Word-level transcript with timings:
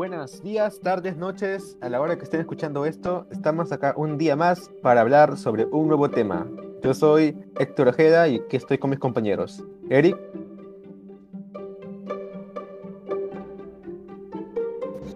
Buenos 0.00 0.42
días, 0.42 0.80
tardes, 0.80 1.18
noches, 1.18 1.76
a 1.82 1.90
la 1.90 2.00
hora 2.00 2.16
que 2.16 2.24
estén 2.24 2.40
escuchando 2.40 2.86
esto, 2.86 3.26
estamos 3.30 3.70
acá 3.70 3.92
un 3.98 4.16
día 4.16 4.34
más 4.34 4.70
para 4.80 5.02
hablar 5.02 5.36
sobre 5.36 5.66
un 5.66 5.88
nuevo 5.88 6.08
tema. 6.08 6.46
Yo 6.82 6.94
soy 6.94 7.36
Héctor 7.58 7.88
Ojeda 7.88 8.26
y 8.26 8.36
aquí 8.36 8.56
estoy 8.56 8.78
con 8.78 8.88
mis 8.88 8.98
compañeros. 8.98 9.62
Eric. 9.90 10.16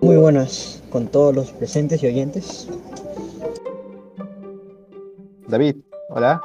Muy 0.03 0.17
buenas 0.19 0.83
con 0.91 1.07
todos 1.07 1.35
los 1.35 1.51
presentes 1.53 2.03
y 2.03 2.09
oyentes. 2.09 2.69
David, 5.49 5.77
hola. 6.11 6.43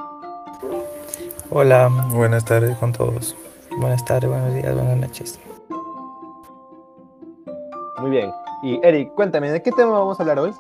Hola, 1.49 1.89
buenas 2.14 2.45
tardes 2.45 2.78
con 2.78 2.93
todos. 2.93 3.36
Buenas 3.78 4.06
tardes, 4.06 4.29
buenos 4.29 4.56
días, 4.56 4.73
buenas 4.73 4.95
noches. 4.97 5.39
Muy 8.01 8.11
bien. 8.11 8.31
Y 8.63 8.79
Eric, 8.83 9.13
cuéntame, 9.13 9.51
¿de 9.51 9.61
qué 9.61 9.71
tema 9.71 9.91
vamos 9.91 10.19
a 10.19 10.23
hablar 10.23 10.39
hoy? 10.39 10.51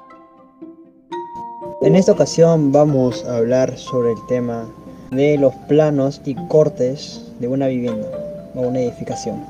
En 1.81 1.95
esta 1.95 2.11
ocasión 2.11 2.71
vamos 2.71 3.25
a 3.25 3.37
hablar 3.37 3.77
sobre 3.77 4.11
el 4.11 4.25
tema 4.27 4.65
de 5.11 5.37
los 5.37 5.53
planos 5.67 6.21
y 6.25 6.35
cortes 6.47 7.33
de 7.39 7.47
una 7.47 7.67
vivienda 7.67 8.07
o 8.55 8.61
una 8.61 8.79
edificación. 8.79 9.41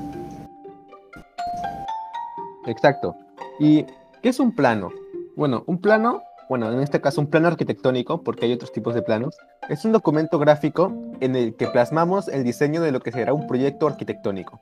Exacto. 2.66 3.16
¿Y 3.58 3.84
qué 4.22 4.28
es 4.28 4.38
un 4.38 4.54
plano? 4.54 4.90
Bueno, 5.36 5.64
un 5.66 5.80
plano, 5.80 6.22
bueno, 6.48 6.70
en 6.72 6.80
este 6.80 7.00
caso 7.00 7.20
un 7.20 7.26
plano 7.26 7.48
arquitectónico, 7.48 8.22
porque 8.22 8.46
hay 8.46 8.52
otros 8.52 8.72
tipos 8.72 8.94
de 8.94 9.02
planos, 9.02 9.36
es 9.68 9.84
un 9.84 9.92
documento 9.92 10.38
gráfico 10.38 10.92
en 11.20 11.34
el 11.34 11.56
que 11.56 11.66
plasmamos 11.66 12.28
el 12.28 12.44
diseño 12.44 12.82
de 12.82 12.92
lo 12.92 13.00
que 13.00 13.10
será 13.10 13.32
un 13.32 13.48
proyecto 13.48 13.88
arquitectónico. 13.88 14.60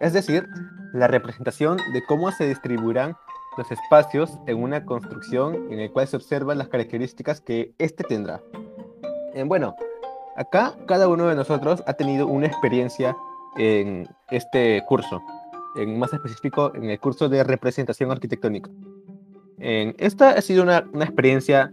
Es 0.00 0.14
decir, 0.14 0.46
la 0.92 1.06
representación 1.06 1.78
de 1.92 2.02
cómo 2.04 2.30
se 2.32 2.46
distribuirán 2.46 3.16
los 3.56 3.70
espacios 3.70 4.38
en 4.46 4.62
una 4.62 4.84
construcción 4.84 5.72
en 5.72 5.80
el 5.80 5.90
cual 5.90 6.06
se 6.06 6.16
observan 6.16 6.58
las 6.58 6.68
características 6.68 7.40
que 7.40 7.72
éste 7.78 8.04
tendrá. 8.04 8.40
Eh, 9.34 9.42
bueno, 9.44 9.74
acá 10.36 10.74
cada 10.86 11.08
uno 11.08 11.26
de 11.26 11.34
nosotros 11.34 11.82
ha 11.86 11.94
tenido 11.94 12.26
una 12.26 12.46
experiencia 12.46 13.16
en 13.56 14.08
este 14.30 14.82
curso, 14.86 15.20
en 15.76 15.98
más 15.98 16.12
específico 16.12 16.72
en 16.74 16.90
el 16.90 17.00
curso 17.00 17.28
de 17.28 17.42
representación 17.44 18.10
arquitectónica. 18.10 18.70
En 19.58 19.94
esta 19.98 20.30
ha 20.30 20.40
sido 20.40 20.62
una, 20.62 20.88
una, 20.92 21.04
experiencia 21.04 21.72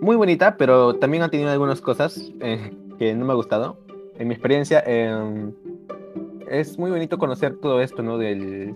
muy 0.00 0.16
bonita, 0.16 0.56
pero 0.56 0.94
también 0.96 1.22
ha 1.22 1.30
tenido 1.30 1.50
algunas 1.50 1.80
cosas 1.80 2.30
eh, 2.40 2.76
que 2.98 3.14
no 3.14 3.24
me 3.24 3.32
ha 3.32 3.36
gustado. 3.36 3.78
En 4.18 4.28
mi 4.28 4.34
experiencia, 4.34 4.82
eh, 4.86 5.50
es 6.50 6.78
muy 6.78 6.90
bonito 6.90 7.18
conocer 7.18 7.56
todo 7.60 7.80
esto, 7.80 8.02
¿no? 8.02 8.18
Del, 8.18 8.74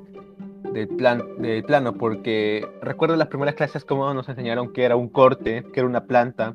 del, 0.73 0.89
plan, 0.89 1.23
del 1.39 1.65
plano, 1.65 1.95
porque 1.95 2.67
recuerdo 2.81 3.17
las 3.17 3.29
primeras 3.29 3.55
clases 3.55 3.85
como 3.85 4.13
nos 4.15 4.29
enseñaron 4.29 4.73
que 4.73 4.85
era 4.85 4.97
un 4.97 5.09
corte, 5.09 5.65
que 5.73 5.81
era 5.81 5.89
una 5.89 6.05
planta, 6.05 6.55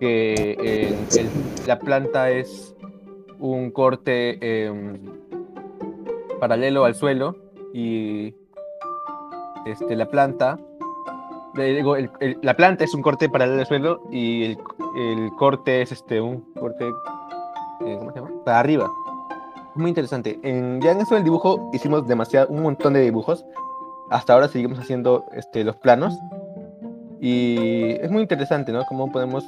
que 0.00 0.56
eh, 0.60 0.94
la 1.66 1.78
planta 1.78 2.30
es 2.30 2.74
un 3.38 3.70
corte 3.70 4.38
eh, 4.40 5.00
paralelo 6.40 6.84
al 6.84 6.94
suelo 6.94 7.36
y 7.72 8.34
este, 9.66 9.96
la 9.96 10.06
planta, 10.06 10.58
digo, 11.54 11.96
la 12.42 12.56
planta 12.56 12.84
es 12.84 12.94
un 12.94 13.02
corte 13.02 13.28
paralelo 13.28 13.60
al 13.60 13.66
suelo 13.66 14.02
y 14.10 14.44
el, 14.44 14.58
el 14.96 15.30
corte 15.36 15.82
es 15.82 15.92
este, 15.92 16.20
un 16.20 16.40
corte, 16.54 16.86
eh, 16.86 17.96
¿cómo 17.98 18.12
se 18.12 18.20
llama? 18.20 18.30
Para 18.44 18.60
arriba 18.60 18.90
muy 19.76 19.88
interesante. 19.88 20.38
En, 20.42 20.80
ya 20.80 20.92
en 20.92 21.00
eso 21.00 21.14
del 21.14 21.24
dibujo 21.24 21.70
hicimos 21.72 22.06
demasiado, 22.06 22.48
un 22.48 22.62
montón 22.62 22.94
de 22.94 23.00
dibujos. 23.00 23.44
Hasta 24.10 24.34
ahora 24.34 24.48
seguimos 24.48 24.78
haciendo 24.78 25.24
este, 25.32 25.64
los 25.64 25.76
planos. 25.76 26.14
Y 27.20 27.92
es 28.00 28.10
muy 28.10 28.22
interesante, 28.22 28.72
¿no? 28.72 28.84
Cómo 28.86 29.10
podemos 29.10 29.44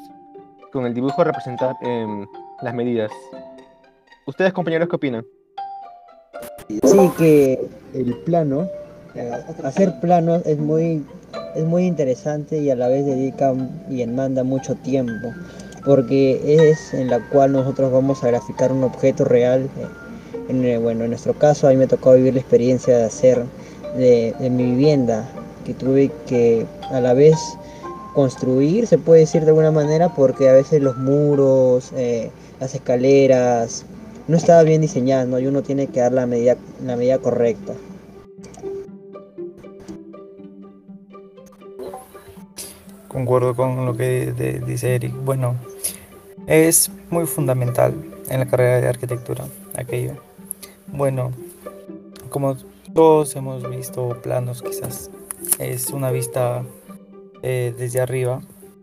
con 0.73 0.87
el 0.87 0.95
dibujo 0.95 1.25
representar 1.25 1.77
eh, 1.83 2.27
las 2.63 2.75
medidas. 2.75 3.11
¿Ustedes, 4.27 4.53
compañeros, 4.53 4.89
qué 4.89 4.97
opinan? 4.97 5.25
Sí, 6.69 7.11
que 7.17 7.69
el 7.95 8.15
plano, 8.25 8.69
hacer 9.63 10.01
planos 10.01 10.45
es 10.45 10.59
muy, 10.59 11.05
es 11.55 11.65
muy 11.65 11.87
interesante 11.87 12.59
y 12.59 12.71
a 12.71 12.77
la 12.77 12.89
vez 12.89 13.07
dedica 13.07 13.55
y 13.89 13.99
demanda 13.99 14.43
mucho 14.43 14.75
tiempo, 14.75 15.33
porque 15.85 16.41
es 16.45 16.93
en 16.93 17.09
la 17.09 17.21
cual 17.29 17.53
nosotros 17.53 17.93
vamos 17.93 18.25
a 18.25 18.29
graficar 18.29 18.73
un 18.73 18.85
objeto 18.85 19.25
real 19.25 19.71
eh, 19.79 19.87
eh, 20.49 20.79
bueno, 20.79 21.05
en 21.05 21.11
nuestro 21.11 21.35
caso 21.35 21.67
a 21.67 21.71
mí 21.71 21.77
me 21.77 21.87
tocó 21.87 22.15
vivir 22.15 22.35
la 22.35 22.41
experiencia 22.41 22.97
de 22.99 23.05
hacer 23.05 23.45
de, 23.97 24.35
mi 24.51 24.65
vivienda, 24.65 25.29
que 25.65 25.75
tuve 25.75 26.11
que 26.27 26.67
a 26.91 27.01
la 27.01 27.15
vez 27.15 27.37
construir, 28.15 28.87
se 28.87 28.99
puede 28.99 29.21
decir 29.21 29.43
de 29.43 29.49
alguna 29.49 29.71
manera, 29.71 30.15
porque 30.15 30.49
a 30.49 30.53
veces 30.53 30.83
los 30.83 30.97
muros, 30.97 31.93
eh, 31.97 32.31
las 32.61 32.75
escaleras, 32.75 33.85
no 34.29 34.37
estaba 34.37 34.63
bien 34.63 34.81
diseñado 34.81 35.39
y 35.39 35.47
uno 35.47 35.63
tiene 35.63 35.87
que 35.89 36.01
dar 36.01 36.13
la 36.13 36.27
medida, 36.27 36.57
la 36.85 36.97
medida 36.97 37.19
correcta. 37.19 37.75
Concuerdo 43.09 43.55
con 43.55 43.87
lo 43.87 43.97
que 43.97 44.61
dice 44.67 44.95
Eric. 44.95 45.15
Bueno, 45.25 45.57
es 46.47 46.91
muy 47.11 47.27
fundamental 47.27 47.95
en 48.29 48.41
la 48.41 48.47
carrera 48.47 48.81
de 48.81 48.89
arquitectura 48.89 49.47
aquello. 49.75 50.26
Bueno, 50.89 51.33
como 52.31 52.57
todos 52.95 53.35
hemos 53.37 53.69
visto 53.69 54.21
planos, 54.23 54.63
quizás 54.63 55.11
es 55.59 55.91
una 55.91 56.11
vista 56.11 56.63
eh, 57.43 57.75
desde 57.77 58.01
arriba 58.01 58.41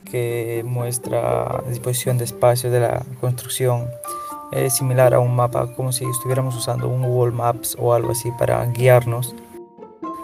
que 0.10 0.64
muestra 0.66 1.64
disposición 1.68 2.18
de 2.18 2.26
espacios 2.26 2.72
de 2.72 2.82
la 2.82 3.06
construcción. 3.20 3.90
Es 4.52 4.76
similar 4.76 5.14
a 5.14 5.20
un 5.20 5.36
mapa, 5.36 5.74
como 5.76 5.92
si 5.92 6.06
estuviéramos 6.06 6.56
usando 6.56 6.88
un 6.88 7.02
Google 7.02 7.32
Maps 7.32 7.76
o 7.80 7.94
algo 7.94 8.12
así 8.12 8.30
para 8.38 8.64
guiarnos. 8.68 9.34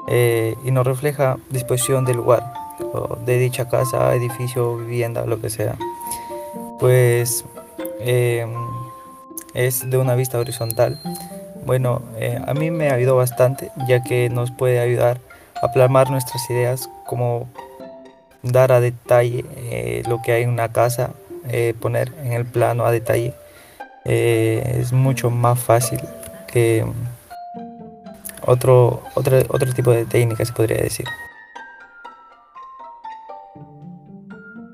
Eh, 0.07 0.56
y 0.63 0.72
nos 0.72 0.85
refleja 0.85 1.38
disposición 1.50 2.06
del 2.06 2.18
lugar, 2.18 2.53
de 3.25 3.38
dicha 3.38 3.68
casa, 3.68 4.13
edificio, 4.16 4.78
vivienda, 4.78 5.25
lo 5.25 5.39
que 5.41 5.50
sea. 5.50 5.78
Pues 6.79 7.45
eh, 8.00 8.45
es 9.53 9.89
de 9.89 9.97
una 9.97 10.16
vista 10.16 10.39
horizontal 10.39 11.00
bueno, 11.66 12.02
eh, 12.18 12.40
a 12.46 12.53
mí 12.53 12.72
me 12.72 12.90
ayudado 12.90 13.18
bastante, 13.18 13.72
ya 13.88 14.03
que 14.03 14.30
nos 14.30 14.52
puede 14.52 14.80
ayudar 14.80 15.20
a 15.62 15.72
plasmar 15.72 16.09
nuestras 16.09 16.50
ideas, 16.50 16.90
como 17.06 17.47
dar 18.44 18.72
a 18.72 18.80
detalle 18.80 19.46
eh, 19.58 20.03
lo 20.08 20.22
que 20.22 20.31
hay 20.31 20.44
en 20.44 20.50
una 20.50 20.72
casa, 20.72 21.12
eh, 21.50 21.74
poner 21.80 22.12
en 22.24 22.34
el 22.34 22.46
plano 22.46 22.86
a 22.86 22.92
detalle. 22.92 23.34
es 24.06 24.94
mucho 24.94 25.30
más 25.30 25.59
fácil 25.59 26.00
que 26.48 26.86
otro, 28.46 29.03
otro, 29.16 29.38
otro 29.50 29.74
tipo 29.74 29.92
de 29.92 30.06
técnica, 30.06 30.46
se 30.46 30.53
podría 30.53 30.78
decir. 30.78 31.06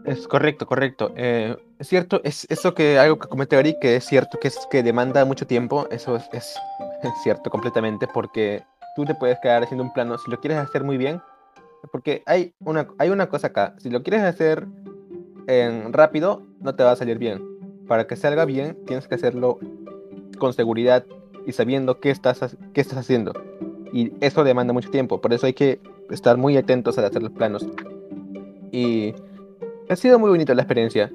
Es 0.06 0.28
correcto, 0.28 0.68
correcto. 0.68 1.14
Es 1.80 1.88
cierto, 1.88 2.22
es 2.24 2.48
eso 2.50 2.74
que 2.74 2.98
algo 2.98 3.20
que 3.20 3.28
comete 3.28 3.56
Ari, 3.56 3.78
que 3.80 3.96
es 3.98 4.06
cierto 4.06 4.40
que 4.40 4.48
es 4.48 4.58
que 4.70 4.84
demanda 4.84 5.26
mucho 5.26 5.46
tiempo, 5.46 5.88
eso 5.92 6.16
es 6.16 6.30
es 6.32 6.56
cierto 7.24 7.50
completamente, 7.50 8.08
porque 8.08 8.64
tú 8.96 9.06
te 9.06 9.16
puedes 9.16 9.38
quedar 9.40 9.64
haciendo 9.64 9.84
un 9.84 9.94
plano, 9.94 10.18
si 10.18 10.32
lo 10.32 10.40
quieres 10.40 10.58
hacer 10.58 10.84
muy 10.84 10.98
bien, 10.98 11.22
porque 11.92 12.24
hay 12.26 12.54
una, 12.60 12.88
hay 12.98 13.10
una 13.10 13.28
cosa 13.28 13.48
acá, 13.48 13.76
si 13.78 13.90
lo 13.90 14.04
quieres 14.04 14.24
hacer 14.24 14.68
en 15.48 15.94
rápido, 15.94 16.44
no 16.62 16.76
te 16.76 16.84
va 16.84 16.92
a 16.92 16.96
salir 16.96 17.18
bien. 17.18 17.44
Para 17.88 18.08
que 18.08 18.16
salga 18.16 18.46
bien, 18.46 18.78
tienes 18.86 19.08
que 19.08 19.16
hacerlo 19.16 19.60
con 20.40 20.54
seguridad 20.54 21.06
y 21.46 21.52
sabiendo 21.52 22.00
qué 22.00 22.10
estás, 22.10 22.58
qué 22.74 22.82
estás 22.82 22.98
haciendo. 22.98 23.34
Y 23.94 24.14
eso 24.22 24.44
demanda 24.44 24.74
mucho 24.74 24.90
tiempo, 24.90 25.22
por 25.22 25.34
eso 25.34 25.46
hay 25.46 25.54
que 25.54 25.80
estar 26.10 26.38
muy 26.38 26.58
atentos 26.58 26.98
al 26.98 27.06
hacer 27.06 27.22
los 27.22 27.32
planos. 27.32 27.66
Y 28.72 29.14
ha 29.90 29.96
sido 29.96 30.18
muy 30.18 30.30
bonita 30.30 30.56
la 30.56 30.64
experiencia. 30.64 31.12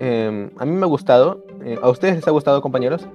Em, 0.00 0.50
a 0.56 0.64
mí 0.64 0.72
me 0.72 0.82
ha 0.82 0.88
gustado. 0.88 1.44
Eh, 1.64 1.78
¿A 1.80 1.88
ustedes 1.88 2.16
les 2.16 2.28
ha 2.28 2.30
gustado, 2.30 2.60
compañeros? 2.60 3.06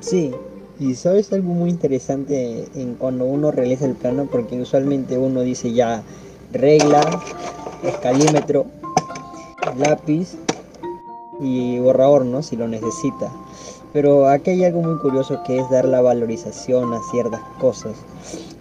Sí, 0.00 0.32
y 0.78 0.94
sabes 0.94 1.32
algo 1.32 1.52
muy 1.54 1.70
interesante 1.70 2.68
en 2.74 2.94
cuando 2.94 3.24
uno 3.24 3.50
realiza 3.50 3.84
el 3.84 3.94
plano, 3.94 4.28
porque 4.30 4.60
usualmente 4.60 5.18
uno 5.18 5.40
dice 5.40 5.72
ya 5.72 6.02
regla, 6.52 7.02
escalímetro, 7.82 8.66
lápiz 9.76 10.36
y 11.40 11.78
borrador, 11.78 12.24
¿no? 12.24 12.42
Si 12.42 12.56
lo 12.56 12.68
necesita. 12.68 13.30
Pero 13.92 14.28
aquí 14.28 14.50
hay 14.50 14.64
algo 14.64 14.82
muy 14.82 14.98
curioso 14.98 15.42
que 15.46 15.58
es 15.58 15.70
dar 15.70 15.86
la 15.86 16.00
valorización 16.00 16.92
a 16.92 17.00
ciertas 17.10 17.40
cosas. 17.58 17.96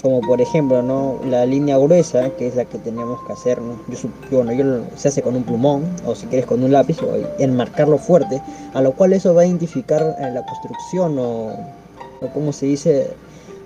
Como 0.01 0.21
por 0.21 0.39
ejemplo, 0.39 0.81
¿no? 0.81 1.19
La 1.25 1.45
línea 1.45 1.77
gruesa, 1.77 2.29
que 2.37 2.47
es 2.47 2.55
la 2.55 2.65
que 2.65 2.77
tenemos 2.77 3.19
que 3.25 3.33
hacer, 3.33 3.61
¿no? 3.61 3.77
Yo, 3.89 4.09
bueno, 4.31 4.53
yo, 4.53 4.85
se 4.95 5.09
hace 5.09 5.21
con 5.21 5.35
un 5.35 5.43
plumón, 5.43 5.83
o 6.05 6.15
si 6.15 6.27
quieres 6.27 6.45
con 6.45 6.63
un 6.63 6.71
lápiz, 6.71 7.01
o 7.01 7.13
enmarcarlo 7.39 7.97
fuerte, 7.97 8.41
a 8.73 8.81
lo 8.81 8.93
cual 8.93 9.13
eso 9.13 9.33
va 9.33 9.41
a 9.41 9.45
identificar 9.45 10.15
eh, 10.19 10.31
la 10.31 10.45
construcción 10.45 11.17
o 11.19 11.51
o 12.21 12.27
como 12.29 12.53
se 12.53 12.65
dice, 12.65 13.11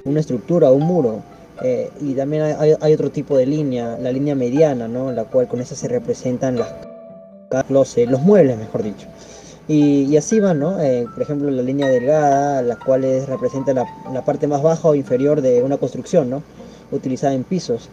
una 0.03 0.19
estructura, 0.19 0.71
un 0.71 0.83
muro. 0.83 1.21
Eh, 1.63 1.89
y 2.01 2.13
también 2.13 2.43
hay, 2.43 2.73
hay, 2.79 2.93
otro 2.93 3.11
tipo 3.11 3.37
de 3.37 3.45
línea, 3.45 3.97
la 3.99 4.11
línea 4.11 4.33
mediana, 4.33 4.87
¿no? 4.87 5.11
La 5.11 5.25
cual 5.25 5.47
con 5.47 5.61
esa 5.61 5.75
se 5.75 5.87
representan 5.87 6.57
las, 6.57 6.73
los, 7.69 7.97
eh, 7.97 8.07
los 8.07 8.21
muebles, 8.21 8.57
mejor 8.57 8.83
dicho. 8.83 9.07
Y, 9.67 10.17
así 10.17 10.39
van, 10.39 10.59
¿no? 10.59 10.81
Eh, 10.81 11.07
por 11.13 11.23
ejemplo, 11.23 11.49
la 11.49 11.61
línea 11.61 11.87
delgada, 11.87 12.61
la 12.61 12.75
cual 12.77 13.03
representa 13.25 13.73
la, 13.73 14.25
parte 14.25 14.47
más 14.47 14.61
baja 14.61 14.89
o 14.89 14.95
inferior 14.95 15.41
de 15.41 15.63
una 15.63 15.77
construcción, 15.77 16.29
¿no? 16.29 16.43
Utilizada 16.91 17.33
en 17.33 17.43
pisos 17.43 17.89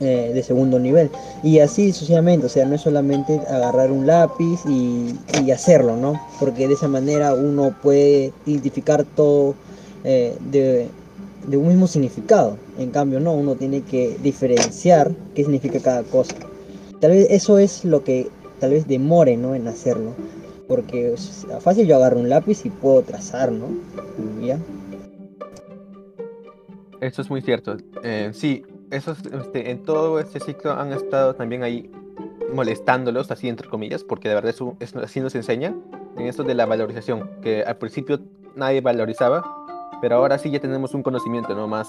eh, 0.00 0.30
de 0.32 0.42
segundo 0.42 0.78
nivel. 0.78 1.10
Y 1.42 1.58
así 1.58 1.92
sucesivamente, 1.92 2.46
o 2.46 2.48
sea, 2.48 2.64
no 2.64 2.76
es 2.76 2.82
solamente 2.82 3.40
agarrar 3.48 3.90
un 3.90 4.06
lápiz 4.06 4.60
y, 4.66 5.16
hacerlo, 5.50 5.96
¿no? 5.96 6.20
Porque 6.38 6.68
de 6.68 6.74
esa 6.74 6.88
manera 6.88 7.32
uno 7.32 7.74
puede 7.82 8.32
identificar 8.44 9.04
todo 9.04 9.54
de, 10.04 10.88
de 11.46 11.56
un 11.56 11.68
mismo 11.68 11.86
significado. 11.86 12.56
En 12.78 12.90
cambio, 12.90 13.20
no, 13.20 13.32
uno 13.32 13.54
tiene 13.54 13.82
que 13.82 14.16
diferenciar 14.22 15.12
qué 15.34 15.42
significa 15.42 15.80
cada 15.80 16.02
cosa. 16.02 16.34
Tal 17.00 17.12
vez 17.12 17.28
eso 17.30 17.58
es 17.58 17.84
lo 17.84 18.04
que 18.04 18.28
tal 18.60 18.70
vez 18.70 18.86
demore, 18.86 19.36
¿no? 19.36 19.54
En 19.54 19.66
hacerlo. 19.68 20.12
Porque 20.68 21.14
fácil 21.60 21.86
yo 21.86 21.96
agarro 21.96 22.18
un 22.20 22.28
lápiz 22.28 22.64
y 22.66 22.70
puedo 22.70 23.02
trazar, 23.02 23.50
¿no? 23.50 23.66
¿Ya? 24.40 24.58
Eso 27.00 27.22
es 27.22 27.30
muy 27.30 27.40
cierto. 27.42 27.76
Eh, 28.02 28.30
sí, 28.32 28.64
eso 28.90 29.12
este, 29.12 29.70
en 29.70 29.82
todo 29.82 30.18
este 30.18 30.40
ciclo 30.40 30.72
han 30.72 30.92
estado 30.92 31.34
también 31.34 31.62
ahí 31.62 31.90
molestándolos, 32.52 33.30
así 33.30 33.48
entre 33.48 33.68
comillas, 33.68 34.04
porque 34.04 34.28
de 34.28 34.34
verdad 34.34 34.50
eso, 34.50 34.76
así 35.02 35.20
nos 35.20 35.34
enseña 35.34 35.74
en 36.16 36.26
esto 36.26 36.42
de 36.42 36.54
la 36.54 36.66
valorización, 36.66 37.30
que 37.42 37.62
al 37.62 37.76
principio 37.76 38.20
nadie 38.56 38.80
valorizaba, 38.80 39.42
pero 40.00 40.16
ahora 40.16 40.38
sí 40.38 40.50
ya 40.50 40.60
tenemos 40.60 40.94
un 40.94 41.02
conocimiento, 41.02 41.54
¿no? 41.54 41.68
Más. 41.68 41.88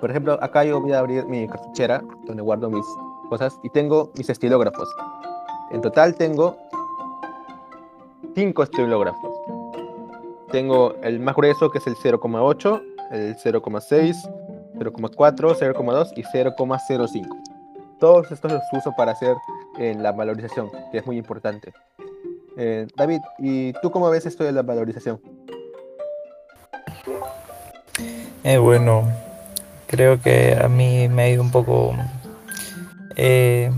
Por 0.00 0.10
ejemplo, 0.10 0.38
acá 0.42 0.64
yo 0.64 0.80
voy 0.80 0.92
a 0.92 0.98
abrir 0.98 1.24
mi 1.26 1.48
cartuchera 1.48 2.02
donde 2.26 2.42
guardo 2.42 2.70
mis 2.70 2.84
cosas 3.28 3.58
y 3.62 3.70
tengo 3.70 4.12
mis 4.16 4.28
estilógrafos. 4.28 4.88
En 5.70 5.80
total 5.80 6.14
tengo 6.14 6.56
cinco 8.34 8.62
estilógrafos. 8.62 9.36
Tengo 10.50 10.94
el 11.02 11.20
más 11.20 11.34
grueso 11.34 11.70
que 11.70 11.78
es 11.78 11.86
el 11.86 11.94
0,8, 11.94 12.82
el 13.10 13.36
0,6, 13.36 14.14
0,4, 14.74 15.56
0,2 15.56 16.12
y 16.16 16.22
0,05. 16.22 17.98
Todos 17.98 18.30
estos 18.30 18.52
los 18.52 18.62
uso 18.72 18.92
para 18.96 19.12
hacer 19.12 19.34
eh, 19.78 19.94
la 19.98 20.12
valorización, 20.12 20.70
que 20.90 20.98
es 20.98 21.06
muy 21.06 21.16
importante. 21.16 21.72
Eh, 22.56 22.86
David, 22.96 23.20
¿y 23.38 23.72
tú 23.74 23.90
cómo 23.90 24.10
ves 24.10 24.26
esto 24.26 24.44
de 24.44 24.52
la 24.52 24.62
valorización? 24.62 25.20
Eh, 28.44 28.58
bueno, 28.58 29.10
creo 29.86 30.20
que 30.20 30.56
a 30.60 30.68
mí 30.68 31.08
me 31.08 31.22
ha 31.22 31.28
ido 31.30 31.42
un 31.42 31.50
poco 31.50 31.94
eh, 33.16 33.72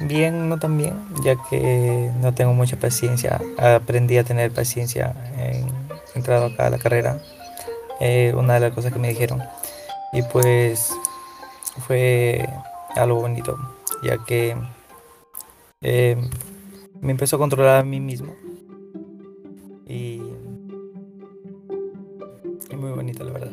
bien, 0.00 0.48
no 0.48 0.58
tan 0.58 0.76
bien, 0.76 0.94
ya 1.22 1.36
que 1.48 2.10
no 2.20 2.34
tengo 2.34 2.52
mucha 2.54 2.76
paciencia. 2.76 3.40
Aprendí 3.58 4.16
a 4.18 4.24
tener 4.24 4.50
paciencia 4.52 5.14
en 5.36 5.66
entrado 6.14 6.46
acá 6.46 6.66
a 6.66 6.70
la 6.70 6.78
carrera. 6.78 7.20
Eh, 8.00 8.32
una 8.36 8.54
de 8.54 8.60
las 8.60 8.72
cosas 8.72 8.92
que 8.92 8.98
me 8.98 9.08
dijeron. 9.08 9.42
Y 10.12 10.22
pues 10.22 10.92
fue 11.86 12.48
algo 12.96 13.20
bonito, 13.20 13.56
ya 14.02 14.24
que 14.24 14.56
eh, 15.82 16.16
me 17.00 17.12
empezó 17.12 17.36
a 17.36 17.38
controlar 17.38 17.80
a 17.80 17.84
mí 17.84 18.00
mismo. 18.00 18.34
Y, 19.86 20.22
y 22.70 22.76
muy 22.76 22.90
bonito, 22.90 23.24
la 23.24 23.32
verdad. 23.32 23.52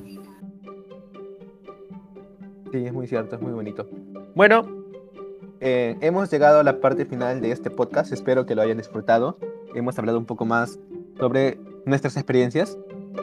Sí, 2.72 2.86
es 2.86 2.94
muy 2.94 3.08
cierto, 3.08 3.36
es 3.36 3.42
muy 3.42 3.54
bonito. 3.54 3.88
Bueno, 4.36 4.77
eh, 5.60 5.98
hemos 6.02 6.30
llegado 6.32 6.60
a 6.60 6.64
la 6.64 6.80
parte 6.80 7.06
final 7.06 7.42
de 7.42 7.52
este 7.52 7.70
podcast. 7.70 8.12
Espero 8.12 8.46
que 8.46 8.56
lo 8.56 8.62
hayan 8.62 8.78
disfrutado. 8.78 9.38
Hemos 9.76 9.98
hablado 9.98 10.18
un 10.18 10.26
poco 10.26 10.46
más 10.46 10.80
sobre 11.18 11.60
nuestras 11.86 12.18
experiencias. 12.18 12.78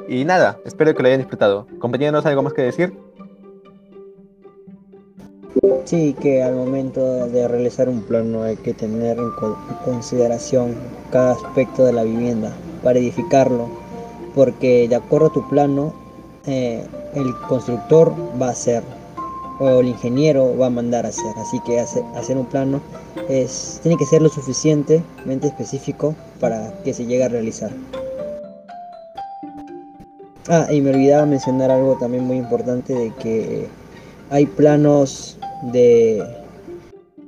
Y 0.09 0.25
nada, 0.25 0.59
espero 0.65 0.95
que 0.95 1.03
lo 1.03 1.09
hayan 1.09 1.21
disfrutado. 1.21 1.67
Compañeros, 1.79 2.27
¿algo 2.27 2.43
más 2.43 2.53
que 2.53 2.63
decir? 2.63 2.93
Sí, 5.85 6.17
que 6.21 6.43
al 6.43 6.55
momento 6.55 7.27
de 7.29 7.47
realizar 7.47 7.89
un 7.89 8.03
plano 8.03 8.43
hay 8.43 8.57
que 8.57 8.75
tener 8.75 9.19
en 9.19 9.31
consideración 9.85 10.75
cada 11.13 11.33
aspecto 11.33 11.85
de 11.85 11.93
la 11.93 12.03
vivienda 12.03 12.53
para 12.83 12.99
edificarlo, 12.99 13.69
porque 14.35 14.89
de 14.89 14.97
acuerdo 14.97 15.27
a 15.27 15.33
tu 15.33 15.49
plano, 15.49 15.95
eh, 16.47 16.85
el 17.15 17.35
constructor 17.49 18.15
va 18.41 18.49
a 18.49 18.51
hacer 18.51 18.83
o 19.59 19.81
el 19.81 19.89
ingeniero 19.89 20.57
va 20.57 20.67
a 20.67 20.71
mandar 20.71 21.07
a 21.07 21.09
hacer. 21.09 21.35
Así 21.37 21.61
que 21.61 21.81
hacer, 21.81 22.37
un 22.37 22.47
plano 22.47 22.81
es, 23.29 23.81
tiene 23.83 23.97
que 23.97 24.07
ser 24.07 24.23
lo 24.23 24.29
suficientemente 24.29 25.49
específico 25.49 26.15
para 26.41 26.73
que 26.83 26.93
se 26.93 27.07
llegue 27.07 27.25
a 27.25 27.29
realizar. 27.29 27.71
Ah, 30.49 30.67
y 30.71 30.81
me 30.81 30.91
olvidaba 30.91 31.25
mencionar 31.25 31.71
algo 31.71 31.97
también 31.99 32.25
muy 32.25 32.37
importante 32.37 32.93
de 32.93 33.15
que 33.15 33.67
hay 34.31 34.45
planos 34.45 35.39
de 35.73 36.23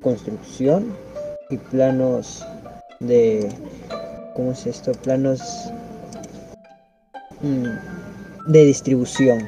construcción 0.03 0.93
y 1.49 1.57
planos 1.57 2.45
de 3.01 3.49
¿cómo 4.35 4.53
es 4.53 4.67
esto? 4.67 4.93
planos 4.93 5.41
mm, 7.41 8.53
de 8.53 8.65
distribución 8.65 9.39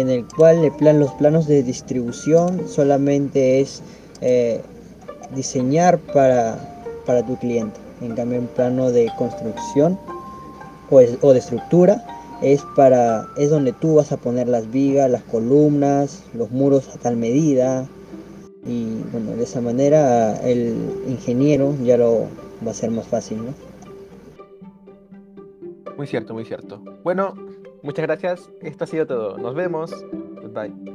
en 0.00 0.10
el 0.10 0.26
cual 0.26 0.64
el 0.64 0.72
plan, 0.72 0.98
los 0.98 1.12
planos 1.12 1.46
de 1.46 1.62
distribución 1.62 2.68
solamente 2.68 3.60
es 3.60 3.82
eh, 4.20 4.60
diseñar 5.34 5.98
para, 5.98 6.58
para, 7.06 7.24
tu 7.24 7.36
cliente. 7.36 7.78
En 8.00 8.14
cambio, 8.14 8.40
un 8.40 8.48
plano 8.48 8.90
de 8.90 9.10
construcción 9.16 9.98
o, 10.90 10.96
o, 10.96 11.32
de 11.32 11.38
estructura 11.38 12.04
es, 12.42 12.62
para, 12.74 13.26
es 13.36 13.50
donde 13.50 13.72
tú 13.72 13.94
vas 13.94 14.10
a 14.10 14.16
poner 14.16 14.48
las 14.48 14.70
vigas, 14.70 15.08
las 15.08 15.22
columnas, 15.22 16.24
los 16.34 16.50
muros 16.50 16.88
a 16.94 16.98
tal 16.98 17.16
medida. 17.16 17.86
Y 18.66 18.96
bueno, 19.12 19.32
de 19.32 19.44
esa 19.44 19.60
manera 19.60 20.36
el 20.42 20.74
ingeniero 21.06 21.74
ya 21.84 21.96
lo 21.98 22.26
va 22.66 22.72
a 22.72 22.74
ser 22.74 22.90
más 22.90 23.06
fácil, 23.06 23.38
¿no? 23.44 23.54
Muy 25.96 26.08
cierto, 26.08 26.34
muy 26.34 26.44
cierto. 26.44 26.82
Bueno, 27.04 27.34
Muchas 27.84 28.06
gracias. 28.06 28.50
Esto 28.62 28.84
ha 28.84 28.86
sido 28.86 29.06
todo. 29.06 29.36
Nos 29.36 29.54
vemos. 29.54 29.92
Goodbye. 30.40 30.93